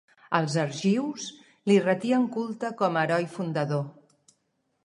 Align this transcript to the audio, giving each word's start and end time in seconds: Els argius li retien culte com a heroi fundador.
Els 0.37 0.53
argius 0.61 1.25
li 1.71 1.77
retien 1.89 2.27
culte 2.39 2.73
com 2.83 2.99
a 3.03 3.07
heroi 3.07 3.29
fundador. 3.37 3.89